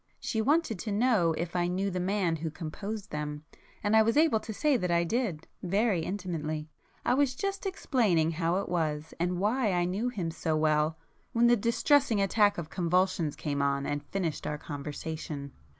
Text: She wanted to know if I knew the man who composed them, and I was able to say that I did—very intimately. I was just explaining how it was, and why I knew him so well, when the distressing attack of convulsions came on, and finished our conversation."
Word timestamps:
She 0.19 0.41
wanted 0.41 0.79
to 0.79 0.91
know 0.91 1.33
if 1.33 1.55
I 1.55 1.67
knew 1.67 1.91
the 1.91 1.99
man 1.99 2.37
who 2.37 2.49
composed 2.49 3.11
them, 3.11 3.43
and 3.83 3.95
I 3.95 4.01
was 4.01 4.17
able 4.17 4.39
to 4.39 4.51
say 4.51 4.75
that 4.75 4.89
I 4.89 5.03
did—very 5.03 6.01
intimately. 6.01 6.71
I 7.05 7.13
was 7.13 7.35
just 7.35 7.67
explaining 7.67 8.31
how 8.31 8.55
it 8.61 8.67
was, 8.67 9.13
and 9.19 9.37
why 9.37 9.71
I 9.71 9.85
knew 9.85 10.09
him 10.09 10.31
so 10.31 10.55
well, 10.57 10.97
when 11.33 11.45
the 11.45 11.55
distressing 11.55 12.19
attack 12.19 12.57
of 12.57 12.71
convulsions 12.71 13.35
came 13.35 13.61
on, 13.61 13.85
and 13.85 14.01
finished 14.07 14.47
our 14.47 14.57
conversation." 14.57 15.51